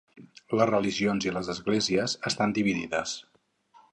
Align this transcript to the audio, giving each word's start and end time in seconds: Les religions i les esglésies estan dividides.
Les 0.59 0.67
religions 0.69 1.27
i 1.29 1.33
les 1.35 1.51
esglésies 1.55 2.17
estan 2.31 2.57
dividides. 2.59 3.17